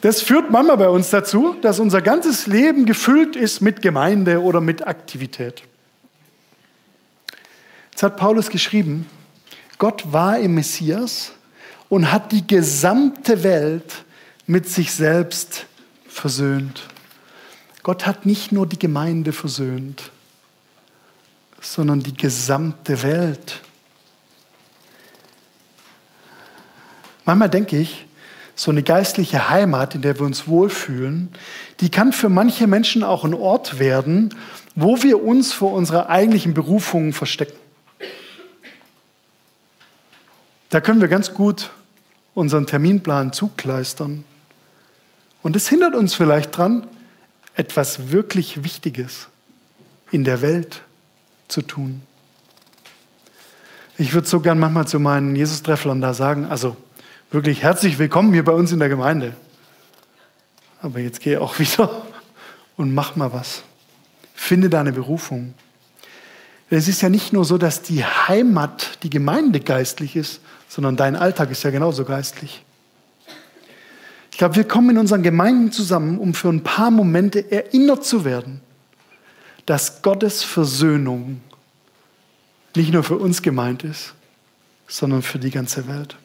[0.00, 4.60] Das führt manchmal bei uns dazu, dass unser ganzes Leben gefüllt ist mit Gemeinde oder
[4.60, 5.62] mit Aktivität.
[7.90, 9.06] Jetzt hat Paulus geschrieben,
[9.78, 11.32] Gott war im Messias
[11.88, 14.04] und hat die gesamte Welt
[14.46, 15.66] mit sich selbst
[16.06, 16.82] versöhnt.
[17.82, 20.10] Gott hat nicht nur die Gemeinde versöhnt,
[21.60, 23.60] sondern die gesamte Welt.
[27.24, 28.07] Manchmal denke ich,
[28.58, 31.28] so eine geistliche Heimat, in der wir uns wohlfühlen,
[31.78, 34.34] die kann für manche Menschen auch ein Ort werden,
[34.74, 37.56] wo wir uns vor unserer eigentlichen Berufung verstecken.
[40.70, 41.70] Da können wir ganz gut
[42.34, 44.24] unseren Terminplan zukleistern.
[45.44, 46.84] Und es hindert uns vielleicht daran,
[47.54, 49.28] etwas wirklich Wichtiges
[50.10, 50.82] in der Welt
[51.46, 52.02] zu tun.
[53.98, 56.76] Ich würde so gern manchmal zu meinen Jesus-Trefflern da sagen, also
[57.30, 59.34] wirklich herzlich willkommen hier bei uns in der Gemeinde.
[60.80, 62.02] Aber jetzt geh auch wieder
[62.76, 63.62] und mach mal was.
[64.34, 65.54] Finde deine Berufung.
[66.70, 71.16] Es ist ja nicht nur so, dass die Heimat, die Gemeinde geistlich ist, sondern dein
[71.16, 72.62] Alltag ist ja genauso geistlich.
[74.30, 78.24] Ich glaube, wir kommen in unseren Gemeinden zusammen, um für ein paar Momente erinnert zu
[78.24, 78.60] werden,
[79.66, 81.40] dass Gottes Versöhnung
[82.76, 84.14] nicht nur für uns gemeint ist,
[84.86, 86.16] sondern für die ganze Welt.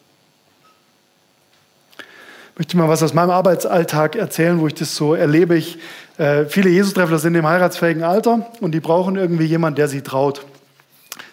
[2.55, 5.55] Möchte mal was aus meinem Arbeitsalltag erzählen, wo ich das so erlebe.
[5.55, 5.79] Ich,
[6.19, 10.45] äh, viele Jesus-Treffler sind im heiratsfähigen Alter und die brauchen irgendwie jemanden, der sie traut.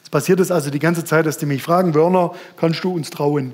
[0.02, 3.10] Es passiert es also die ganze Zeit, dass die mich fragen, Werner, kannst du uns
[3.10, 3.52] trauen?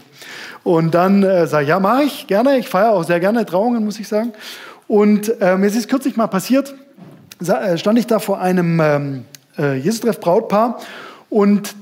[0.62, 2.56] Und dann äh, sage ich, ja, mache ich gerne.
[2.56, 4.32] Ich feiere auch sehr gerne Trauungen, muss ich sagen.
[4.86, 6.72] Und ähm, es ist kürzlich mal passiert,
[7.44, 9.24] äh, stand ich da vor einem ähm,
[9.58, 10.78] äh, Jesus-Treff-Brautpaar
[11.30, 11.74] und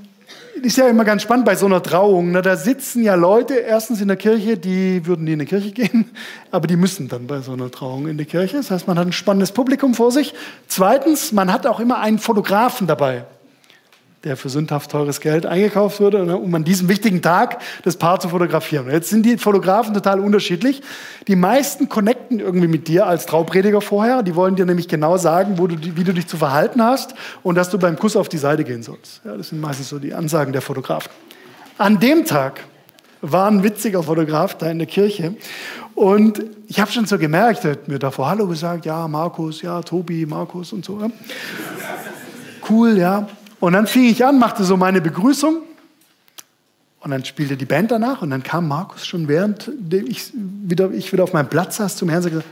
[0.64, 2.32] ist ja immer ganz spannend bei so einer Trauung.
[2.32, 2.42] Ne?
[2.42, 6.10] Da sitzen ja Leute erstens in der Kirche, die würden nie in die Kirche gehen,
[6.50, 8.56] aber die müssen dann bei so einer Trauung in die Kirche.
[8.56, 10.34] Das heißt, man hat ein spannendes Publikum vor sich.
[10.66, 13.24] Zweitens, man hat auch immer einen Fotografen dabei
[14.24, 18.20] der für sündhaft teures Geld eingekauft wurde, ne, um an diesem wichtigen Tag das Paar
[18.20, 18.90] zu fotografieren.
[18.90, 20.82] Jetzt sind die Fotografen total unterschiedlich.
[21.28, 24.22] Die meisten connecten irgendwie mit dir als Trauprediger vorher.
[24.22, 27.70] Die wollen dir nämlich genau sagen, du, wie du dich zu verhalten hast und dass
[27.70, 29.20] du beim Kuss auf die Seite gehen sollst.
[29.24, 31.10] Ja, das sind meistens so die Ansagen der Fotografen.
[31.76, 32.60] An dem Tag
[33.20, 35.34] war ein witziger Fotograf da in der Kirche
[35.94, 39.80] und ich habe schon so gemerkt, er hat mir davor Hallo gesagt, ja, Markus, ja,
[39.82, 41.10] Tobi, Markus und so.
[42.68, 43.28] Cool, ja.
[43.64, 45.62] Und dann fing ich an, machte so meine Begrüßung.
[47.00, 48.20] Und dann spielte die Band danach.
[48.20, 52.10] Und dann kam Markus schon, während ich wieder, ich wieder auf meinem Platz saß, zum
[52.10, 52.44] Herrn und sagte,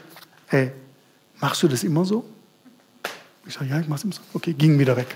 [0.47, 0.73] hey,
[1.39, 2.25] machst du das immer so?
[3.45, 4.23] Ich sage, ja, ich mach's immer so.
[4.33, 5.15] Okay, ging wieder weg.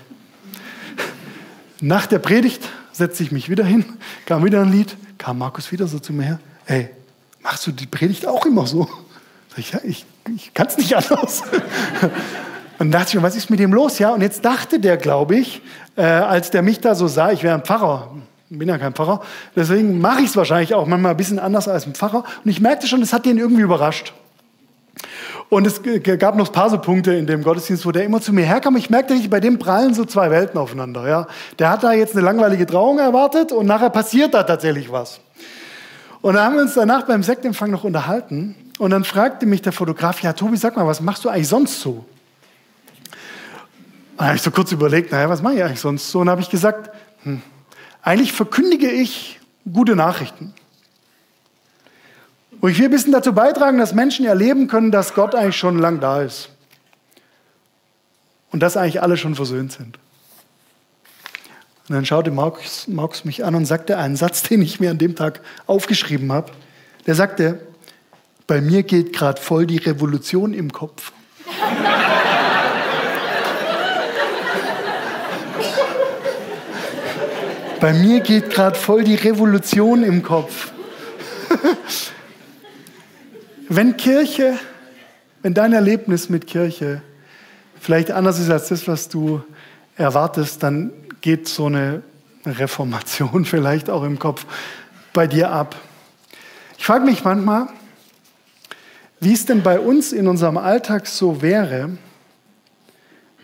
[1.81, 3.83] Nach der Predigt setzte ich mich wieder hin,
[4.27, 6.39] kam wieder ein Lied, kam Markus wieder so zu mir her.
[6.65, 6.91] Hey,
[7.41, 8.87] machst du die Predigt auch immer so?
[9.55, 10.05] Ich, ich,
[10.35, 11.41] ich kann es nicht anders.
[12.79, 13.99] Und dachte ich, was ist mit dem los?
[13.99, 15.61] Ja, und jetzt dachte der, glaube ich,
[15.95, 18.11] äh, als der mich da so sah, ich wäre ein Pfarrer,
[18.49, 19.21] bin ja kein Pfarrer,
[19.55, 22.23] deswegen mache ich es wahrscheinlich auch manchmal ein bisschen anders als ein Pfarrer.
[22.43, 24.13] Und ich merkte schon, es hat den irgendwie überrascht.
[25.49, 25.81] Und es
[26.19, 28.75] gab noch ein paar so Punkte in dem Gottesdienst, wo der immer zu mir herkam.
[28.75, 31.07] Ich merkte nicht, bei dem prallen so zwei Welten aufeinander.
[31.07, 31.27] Ja.
[31.57, 35.21] Der hat da jetzt eine langweilige Trauung erwartet und nachher passiert da tatsächlich was.
[36.21, 38.55] Und dann haben wir uns danach beim Sektempfang noch unterhalten.
[38.77, 41.79] Und dann fragte mich der Fotograf, ja Tobi, sag mal, was machst du eigentlich sonst
[41.79, 42.03] so?
[44.17, 46.19] Dann habe ich so kurz überlegt, naja, was mache ich eigentlich sonst so?
[46.19, 46.89] Und habe ich gesagt,
[47.23, 47.41] hm,
[48.01, 49.39] eigentlich verkündige ich
[49.71, 50.53] gute Nachrichten.
[52.59, 55.77] Und ich will ein bisschen dazu beitragen, dass Menschen erleben können, dass Gott eigentlich schon
[55.77, 56.49] lang da ist.
[58.51, 59.99] Und dass eigentlich alle schon versöhnt sind.
[61.87, 64.97] Und dann schaute Markus, Markus mich an und sagte einen Satz, den ich mir an
[64.97, 66.51] dem Tag aufgeschrieben habe.
[67.05, 67.59] Der sagte,
[68.47, 71.11] bei mir geht gerade voll die Revolution im Kopf.
[77.79, 80.71] bei mir geht gerade voll die Revolution im Kopf.
[83.69, 84.57] Wenn Kirche,
[85.41, 87.01] wenn dein Erlebnis mit Kirche
[87.81, 89.43] vielleicht anders ist als das, was du
[89.97, 92.01] erwartest, dann geht so eine
[92.45, 94.45] Reformation vielleicht auch im Kopf
[95.11, 95.75] bei dir ab.
[96.77, 97.67] Ich frage mich manchmal,
[99.19, 101.97] wie es denn bei uns in unserem Alltag so wäre,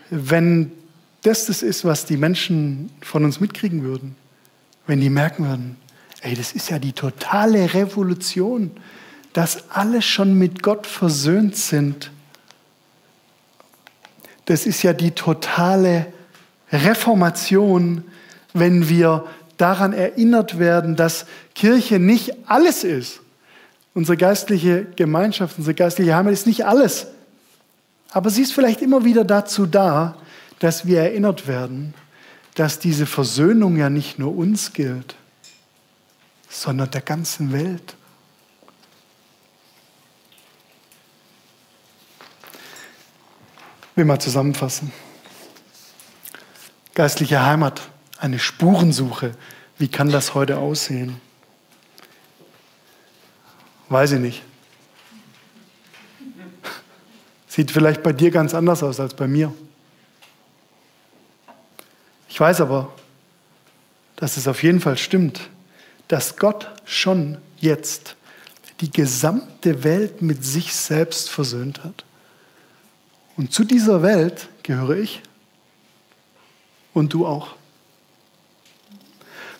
[0.08, 0.72] wenn
[1.22, 4.16] das das ist, was die Menschen von uns mitkriegen würden.
[4.86, 5.76] Wenn die merken würden,
[6.20, 8.72] ey, das ist ja die totale Revolution
[9.34, 12.10] dass alle schon mit Gott versöhnt sind.
[14.46, 16.06] Das ist ja die totale
[16.70, 18.04] Reformation,
[18.52, 23.20] wenn wir daran erinnert werden, dass Kirche nicht alles ist.
[23.92, 27.08] Unsere geistliche Gemeinschaft, unsere geistliche Heimat ist nicht alles.
[28.12, 30.16] Aber sie ist vielleicht immer wieder dazu da,
[30.60, 31.94] dass wir erinnert werden,
[32.54, 35.16] dass diese Versöhnung ja nicht nur uns gilt,
[36.48, 37.96] sondern der ganzen Welt.
[43.94, 44.92] will mal zusammenfassen.
[46.94, 47.82] Geistliche Heimat,
[48.18, 49.36] eine Spurensuche.
[49.78, 51.20] Wie kann das heute aussehen?
[53.88, 54.42] Weiß ich nicht.
[57.46, 59.52] Sieht vielleicht bei dir ganz anders aus als bei mir.
[62.34, 62.92] Ich weiß aber,
[64.16, 65.50] dass es auf jeden Fall stimmt,
[66.08, 68.16] dass Gott schon jetzt
[68.80, 72.04] die gesamte Welt mit sich selbst versöhnt hat.
[73.36, 75.22] Und zu dieser Welt gehöre ich
[76.92, 77.54] und du auch.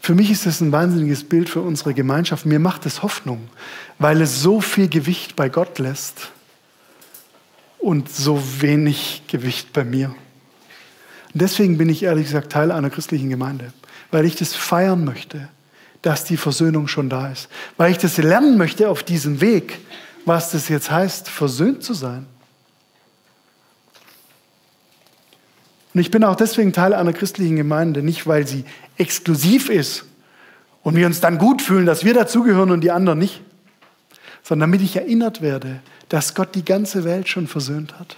[0.01, 2.45] Für mich ist das ein wahnsinniges Bild für unsere Gemeinschaft.
[2.45, 3.51] Mir macht es Hoffnung,
[4.01, 6.33] weil es so viel Gewicht bei Gott lässt
[7.79, 10.13] und so wenig Gewicht bei mir.
[11.35, 13.73] Und deswegen bin ich ehrlich gesagt Teil einer christlichen Gemeinde,
[14.13, 15.49] weil ich das feiern möchte,
[16.01, 19.81] dass die Versöhnung schon da ist, weil ich das lernen möchte auf diesem Weg,
[20.25, 22.27] was das jetzt heißt, versöhnt zu sein.
[25.93, 28.65] Und ich bin auch deswegen Teil einer christlichen Gemeinde, nicht weil sie
[28.97, 30.05] exklusiv ist
[30.83, 33.43] und wir uns dann gut fühlen, dass wir dazugehören und die anderen nicht,
[34.43, 38.17] sondern damit ich erinnert werde, dass Gott die ganze Welt schon versöhnt hat.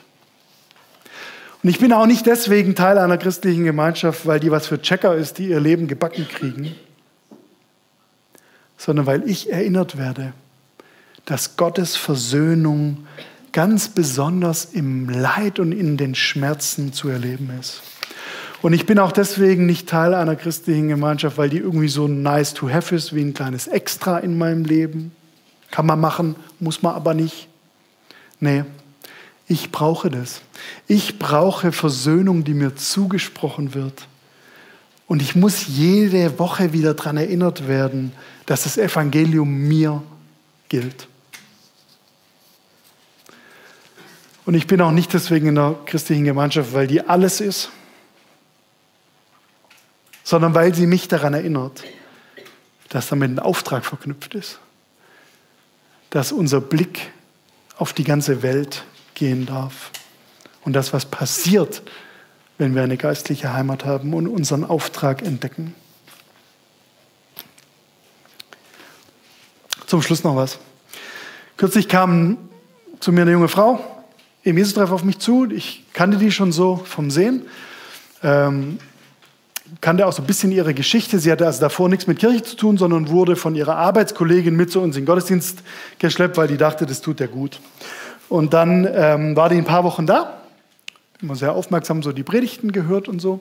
[1.67, 5.17] Und ich bin auch nicht deswegen Teil einer christlichen Gemeinschaft, weil die was für Checker
[5.17, 6.77] ist, die ihr Leben gebacken kriegen,
[8.79, 10.33] sondern weil ich erinnert werde,
[11.25, 13.09] dass Gottes Versöhnung
[13.51, 17.83] ganz besonders im Leid und in den Schmerzen zu erleben ist.
[18.63, 22.55] Und ich bin auch deswegen nicht Teil einer christlichen Gemeinschaft, weil die irgendwie so nice
[22.55, 25.11] to have ist, wie ein kleines Extra in meinem Leben.
[25.73, 27.49] Kann man machen, muss man aber nicht.
[28.39, 28.63] Nee,
[29.49, 30.43] ich brauche das.
[30.87, 34.09] Ich brauche Versöhnung, die mir zugesprochen wird.
[35.07, 38.13] Und ich muss jede Woche wieder daran erinnert werden,
[38.47, 40.03] dass das Evangelium mir
[40.69, 41.07] gilt.
[44.45, 47.71] Und ich bin auch nicht deswegen in der christlichen Gemeinschaft, weil die alles ist,
[50.23, 51.85] sondern weil sie mich daran erinnert,
[52.89, 54.59] dass damit ein Auftrag verknüpft ist,
[56.11, 57.13] dass unser Blick
[57.77, 58.85] auf die ganze Welt
[59.17, 59.91] gehen darf
[60.65, 61.83] und das, was passiert,
[62.59, 65.75] wenn wir eine geistliche Heimat haben und unseren Auftrag entdecken.
[69.87, 70.59] Zum Schluss noch was.
[71.57, 72.39] Kürzlich kam
[73.01, 73.81] zu mir eine junge Frau,
[74.43, 75.51] im Jesus-Treff auf mich zu.
[75.51, 77.43] Ich kannte die schon so vom Sehen.
[78.23, 78.79] Ähm,
[79.81, 81.19] kannte auch so ein bisschen ihre Geschichte.
[81.19, 84.71] Sie hatte also davor nichts mit Kirche zu tun, sondern wurde von ihrer Arbeitskollegin mit
[84.71, 85.63] zu uns in den Gottesdienst
[85.99, 87.61] geschleppt, weil die dachte, das tut der gut.
[88.29, 90.41] Und dann ähm, war die ein paar Wochen da,
[91.23, 93.41] immer sehr aufmerksam so die Predigten gehört und so.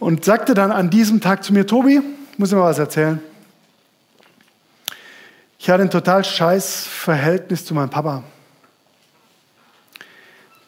[0.00, 2.00] Und sagte dann an diesem Tag zu mir, Tobi,
[2.32, 3.20] ich muss dir mal was erzählen.
[5.58, 8.22] Ich hatte ein total scheiß Verhältnis zu meinem Papa.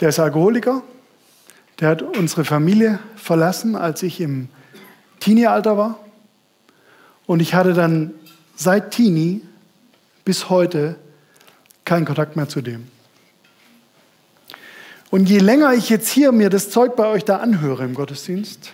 [0.01, 0.83] Der ist Alkoholiker,
[1.81, 4.49] der hat unsere Familie verlassen, als ich im
[5.21, 5.99] Teenie-Alter war.
[7.27, 8.15] Und ich hatte dann
[8.55, 9.43] seit Teenie
[10.25, 10.97] bis heute
[11.87, 12.89] keinen Kontakt mehr zu dem.
[15.11, 18.73] Und je länger ich jetzt hier mir das Zeug bei euch da anhöre im Gottesdienst,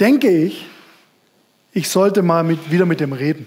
[0.00, 0.66] denke ich,
[1.72, 3.46] ich sollte mal mit, wieder mit dem reden.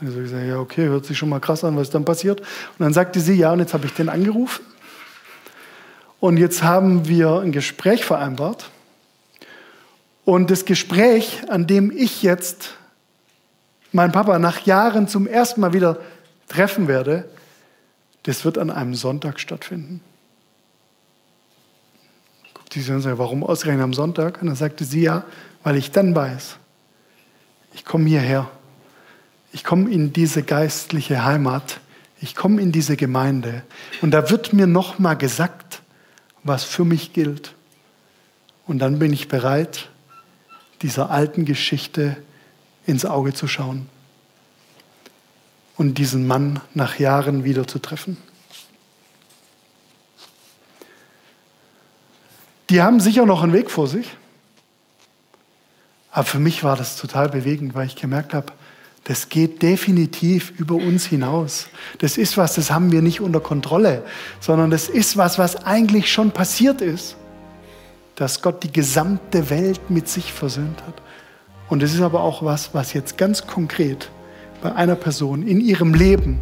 [0.00, 2.40] Also ich sage, ja, okay, hört sich schon mal krass an, was dann passiert.
[2.40, 4.64] Und dann sagte sie, ja, und jetzt habe ich den angerufen.
[6.18, 8.70] Und jetzt haben wir ein Gespräch vereinbart.
[10.24, 12.74] Und das Gespräch, an dem ich jetzt
[13.92, 15.98] meinen Papa nach Jahren zum ersten Mal wieder
[16.48, 17.28] treffen werde,
[18.24, 20.00] das wird an einem Sonntag stattfinden.
[22.54, 24.40] Guckt sie und sagt, warum ausgerechnet am Sonntag?
[24.40, 25.24] Und dann sagte sie, ja,
[25.62, 26.56] weil ich dann weiß,
[27.74, 28.50] ich komme hierher,
[29.52, 31.80] ich komme in diese geistliche Heimat,
[32.20, 33.62] ich komme in diese Gemeinde
[34.00, 35.82] und da wird mir nochmal gesagt,
[36.44, 37.54] was für mich gilt.
[38.66, 39.88] Und dann bin ich bereit,
[40.82, 42.16] dieser alten Geschichte
[42.86, 43.88] ins Auge zu schauen
[45.76, 48.16] und diesen Mann nach Jahren wieder zu treffen.
[52.70, 54.06] Die haben sicher noch einen Weg vor sich,
[56.10, 58.52] aber für mich war das total bewegend, weil ich gemerkt habe,
[59.04, 61.66] das geht definitiv über uns hinaus.
[61.98, 64.04] Das ist was, das haben wir nicht unter Kontrolle,
[64.40, 67.16] sondern das ist was, was eigentlich schon passiert ist,
[68.14, 71.02] dass Gott die gesamte Welt mit sich versöhnt hat.
[71.68, 74.10] Und es ist aber auch was, was jetzt ganz konkret
[74.62, 76.40] bei einer Person in ihrem Leben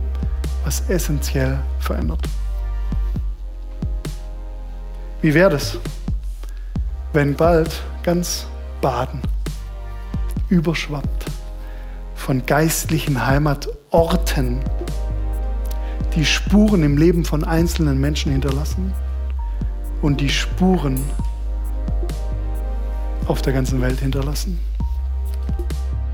[0.65, 2.21] was essentiell verändert.
[5.23, 5.79] Wie wäre das,
[7.13, 8.47] wenn bald ganz
[8.81, 9.21] Baden
[10.49, 11.27] überschwappt
[12.15, 14.61] von geistlichen Heimatorten,
[16.15, 18.93] die Spuren im Leben von einzelnen Menschen hinterlassen
[20.03, 21.01] und die Spuren
[23.27, 24.59] auf der ganzen Welt hinterlassen?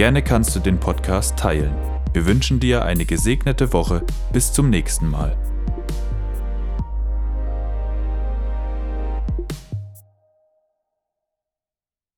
[0.00, 1.74] Gerne kannst du den Podcast teilen.
[2.14, 4.02] Wir wünschen dir eine gesegnete Woche.
[4.32, 5.36] Bis zum nächsten Mal.